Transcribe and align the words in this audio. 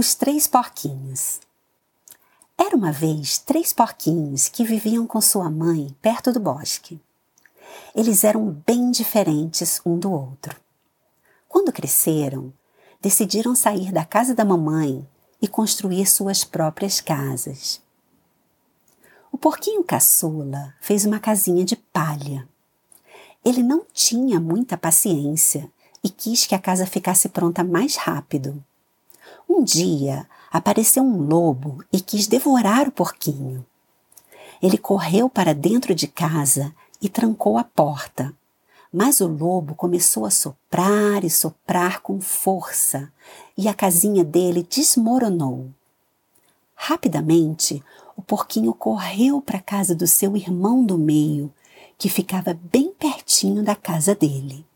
Os 0.00 0.14
Três 0.14 0.46
Porquinhos 0.46 1.40
Era 2.56 2.74
uma 2.74 2.90
vez 2.90 3.36
três 3.36 3.70
porquinhos 3.70 4.48
que 4.48 4.64
viviam 4.64 5.06
com 5.06 5.20
sua 5.20 5.50
mãe 5.50 5.94
perto 6.00 6.32
do 6.32 6.40
bosque. 6.40 6.98
Eles 7.94 8.24
eram 8.24 8.46
bem 8.66 8.90
diferentes 8.90 9.78
um 9.84 9.98
do 9.98 10.10
outro. 10.10 10.58
Quando 11.46 11.70
cresceram, 11.70 12.50
decidiram 12.98 13.54
sair 13.54 13.92
da 13.92 14.02
casa 14.02 14.34
da 14.34 14.42
mamãe 14.42 15.06
e 15.38 15.46
construir 15.46 16.06
suas 16.06 16.44
próprias 16.44 16.98
casas. 17.02 17.78
O 19.30 19.36
porquinho 19.36 19.84
caçula 19.84 20.74
fez 20.80 21.04
uma 21.04 21.20
casinha 21.20 21.62
de 21.62 21.76
palha. 21.76 22.48
Ele 23.44 23.62
não 23.62 23.84
tinha 23.92 24.40
muita 24.40 24.78
paciência 24.78 25.70
e 26.02 26.08
quis 26.08 26.46
que 26.46 26.54
a 26.54 26.58
casa 26.58 26.86
ficasse 26.86 27.28
pronta 27.28 27.62
mais 27.62 27.96
rápido. 27.96 28.64
Um 29.48 29.62
dia 29.62 30.26
apareceu 30.50 31.02
um 31.02 31.22
lobo 31.26 31.84
e 31.92 32.00
quis 32.00 32.26
devorar 32.26 32.88
o 32.88 32.92
porquinho. 32.92 33.64
Ele 34.62 34.76
correu 34.76 35.28
para 35.28 35.54
dentro 35.54 35.94
de 35.94 36.06
casa 36.06 36.74
e 37.00 37.08
trancou 37.08 37.56
a 37.56 37.64
porta. 37.64 38.34
Mas 38.92 39.20
o 39.20 39.28
lobo 39.28 39.74
começou 39.74 40.26
a 40.26 40.30
soprar 40.30 41.24
e 41.24 41.30
soprar 41.30 42.00
com 42.00 42.20
força, 42.20 43.10
e 43.56 43.68
a 43.68 43.74
casinha 43.74 44.24
dele 44.24 44.66
desmoronou. 44.68 45.70
Rapidamente, 46.74 47.82
o 48.16 48.22
porquinho 48.22 48.74
correu 48.74 49.40
para 49.40 49.58
a 49.58 49.62
casa 49.62 49.94
do 49.94 50.06
seu 50.06 50.36
irmão 50.36 50.84
do 50.84 50.98
meio, 50.98 51.52
que 51.96 52.08
ficava 52.08 52.58
bem 52.72 52.92
pertinho 52.92 53.62
da 53.62 53.76
casa 53.76 54.14
dele. 54.14 54.66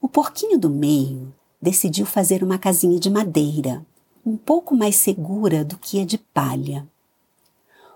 O 0.00 0.08
porquinho 0.08 0.58
do 0.58 0.70
meio 0.70 1.34
decidiu 1.64 2.04
fazer 2.04 2.44
uma 2.44 2.58
casinha 2.58 3.00
de 3.00 3.08
madeira, 3.08 3.84
um 4.24 4.36
pouco 4.36 4.76
mais 4.76 4.96
segura 4.96 5.64
do 5.64 5.78
que 5.78 5.98
a 5.98 6.04
de 6.04 6.18
palha. 6.18 6.86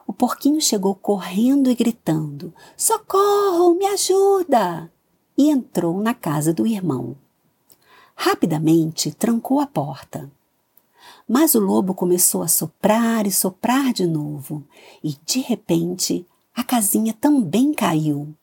O 0.07 0.13
porquinho 0.13 0.59
chegou 0.59 0.95
correndo 0.95 1.71
e 1.71 1.75
gritando: 1.75 2.53
Socorro, 2.75 3.75
me 3.75 3.85
ajuda! 3.85 4.91
E 5.37 5.51
entrou 5.51 6.01
na 6.01 6.15
casa 6.15 6.51
do 6.51 6.67
irmão. 6.67 7.15
Rapidamente 8.17 9.13
trancou 9.13 9.61
a 9.61 9.67
porta. 9.67 10.31
Mas 11.29 11.55
o 11.55 11.61
lobo 11.61 11.93
começou 11.93 12.43
a 12.43 12.49
soprar 12.49 13.27
e 13.27 13.31
soprar 13.31 13.93
de 13.93 14.07
novo, 14.07 14.65
e 15.05 15.15
de 15.27 15.41
repente 15.41 16.27
a 16.57 16.65
casinha 16.65 17.13
também 17.13 17.75
caiu. 17.75 18.35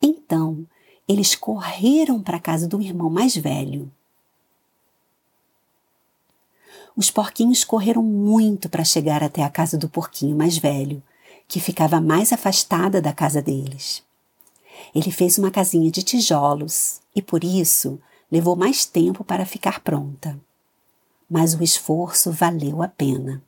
Então 0.00 0.64
eles 1.08 1.34
correram 1.34 2.22
para 2.22 2.36
a 2.36 2.40
casa 2.40 2.68
do 2.68 2.80
irmão 2.80 3.10
mais 3.10 3.36
velho. 3.36 3.90
Os 6.98 7.12
porquinhos 7.12 7.62
correram 7.62 8.02
muito 8.02 8.68
para 8.68 8.82
chegar 8.82 9.22
até 9.22 9.44
a 9.44 9.48
casa 9.48 9.78
do 9.78 9.88
porquinho 9.88 10.36
mais 10.36 10.58
velho, 10.58 11.00
que 11.46 11.60
ficava 11.60 12.00
mais 12.00 12.32
afastada 12.32 13.00
da 13.00 13.12
casa 13.12 13.40
deles. 13.40 14.02
Ele 14.92 15.12
fez 15.12 15.38
uma 15.38 15.48
casinha 15.48 15.92
de 15.92 16.02
tijolos 16.02 16.98
e, 17.14 17.22
por 17.22 17.44
isso, 17.44 18.00
levou 18.32 18.56
mais 18.56 18.84
tempo 18.84 19.22
para 19.22 19.46
ficar 19.46 19.78
pronta. 19.78 20.36
Mas 21.30 21.54
o 21.54 21.62
esforço 21.62 22.32
valeu 22.32 22.82
a 22.82 22.88
pena. 22.88 23.40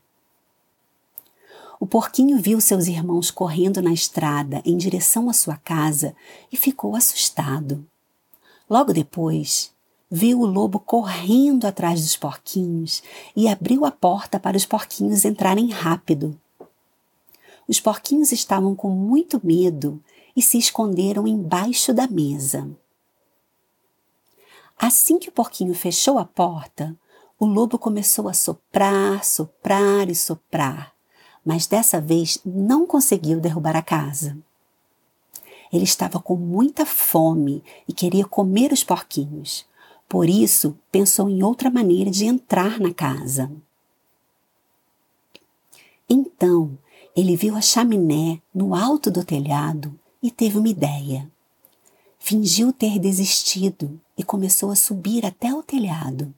O 1.80 1.86
porquinho 1.86 2.38
viu 2.40 2.60
seus 2.60 2.86
irmãos 2.86 3.32
correndo 3.32 3.82
na 3.82 3.92
estrada 3.92 4.62
em 4.64 4.76
direção 4.76 5.28
à 5.28 5.32
sua 5.32 5.56
casa 5.56 6.14
e 6.52 6.56
ficou 6.56 6.94
assustado. 6.94 7.84
Logo 8.68 8.92
depois, 8.92 9.72
viu 10.10 10.40
o 10.40 10.46
lobo 10.46 10.80
correndo 10.80 11.66
atrás 11.66 12.00
dos 12.00 12.16
porquinhos 12.16 13.02
e 13.36 13.46
abriu 13.46 13.84
a 13.84 13.90
porta 13.92 14.40
para 14.40 14.56
os 14.56 14.66
porquinhos 14.66 15.24
entrarem 15.24 15.70
rápido. 15.70 16.38
Os 17.68 17.78
porquinhos 17.78 18.32
estavam 18.32 18.74
com 18.74 18.90
muito 18.90 19.40
medo 19.44 20.02
e 20.34 20.42
se 20.42 20.58
esconderam 20.58 21.28
embaixo 21.28 21.94
da 21.94 22.08
mesa. 22.08 22.68
Assim 24.76 25.18
que 25.18 25.28
o 25.28 25.32
porquinho 25.32 25.74
fechou 25.74 26.18
a 26.18 26.24
porta, 26.24 26.96
o 27.38 27.46
lobo 27.46 27.78
começou 27.78 28.28
a 28.28 28.32
soprar, 28.32 29.24
soprar 29.24 30.10
e 30.10 30.14
soprar, 30.14 30.92
mas 31.44 31.66
dessa 31.66 32.00
vez 32.00 32.38
não 32.44 32.86
conseguiu 32.86 33.40
derrubar 33.40 33.76
a 33.76 33.82
casa. 33.82 34.36
Ele 35.72 35.84
estava 35.84 36.18
com 36.18 36.34
muita 36.34 36.84
fome 36.84 37.62
e 37.86 37.92
queria 37.92 38.24
comer 38.24 38.72
os 38.72 38.82
porquinhos, 38.82 39.64
por 40.10 40.28
isso, 40.28 40.76
pensou 40.90 41.30
em 41.30 41.40
outra 41.40 41.70
maneira 41.70 42.10
de 42.10 42.26
entrar 42.26 42.80
na 42.80 42.92
casa. 42.92 43.48
Então, 46.08 46.76
ele 47.14 47.36
viu 47.36 47.54
a 47.54 47.60
chaminé 47.60 48.42
no 48.52 48.74
alto 48.74 49.08
do 49.08 49.24
telhado 49.24 49.96
e 50.20 50.28
teve 50.28 50.58
uma 50.58 50.68
ideia. 50.68 51.30
Fingiu 52.18 52.72
ter 52.72 52.98
desistido 52.98 54.00
e 54.18 54.24
começou 54.24 54.72
a 54.72 54.74
subir 54.74 55.24
até 55.24 55.54
o 55.54 55.62
telhado. 55.62 56.34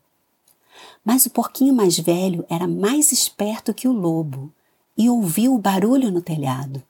Mas 1.03 1.25
o 1.25 1.31
porquinho 1.31 1.73
mais 1.73 1.99
velho 1.99 2.45
era 2.51 2.69
mais 2.69 3.11
esperto 3.11 3.73
que 3.73 3.89
o 3.89 3.93
lobo 3.93 4.53
e 4.99 5.09
ouviu 5.09 5.55
o 5.55 5.59
barulho 5.59 6.11
no 6.11 6.21
telhado. 6.21 6.83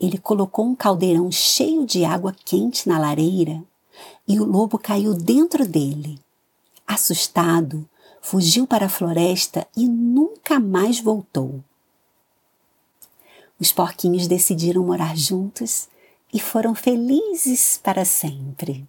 Ele 0.00 0.18
colocou 0.18 0.66
um 0.66 0.74
caldeirão 0.74 1.30
cheio 1.30 1.86
de 1.86 2.04
água 2.04 2.34
quente 2.44 2.88
na 2.88 2.98
lareira 2.98 3.62
e 4.26 4.40
o 4.40 4.44
lobo 4.44 4.78
caiu 4.78 5.14
dentro 5.14 5.66
dele. 5.66 6.18
Assustado, 6.86 7.88
fugiu 8.20 8.66
para 8.66 8.86
a 8.86 8.88
floresta 8.90 9.66
e 9.76 9.88
nunca 9.88 10.58
mais 10.58 11.00
voltou. 11.00 11.62
Os 13.58 13.72
porquinhos 13.72 14.26
decidiram 14.26 14.84
morar 14.84 15.16
juntos 15.16 15.88
e 16.32 16.40
foram 16.40 16.74
felizes 16.74 17.78
para 17.82 18.04
sempre. 18.04 18.86